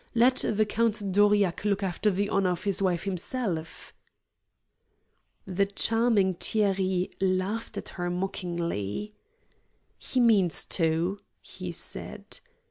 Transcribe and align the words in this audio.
Let 0.15 0.37
the 0.51 0.65
Count 0.65 1.11
d'Aurillac 1.11 1.63
look 1.63 1.83
after 1.83 2.09
the 2.09 2.27
honor 2.29 2.49
of 2.49 2.63
his 2.63 2.81
wife 2.81 3.03
himself." 3.03 3.93
The 5.45 5.67
charming 5.67 6.33
Thierry 6.39 7.11
laughed 7.21 7.77
at 7.77 7.89
her 7.89 8.09
mockingly. 8.09 9.13
"He 9.99 10.19
means 10.19 10.65
to," 10.69 11.19
he 11.39 11.71
said. 11.71 12.39